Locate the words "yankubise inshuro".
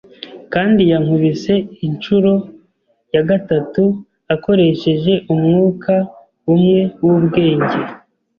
0.91-2.31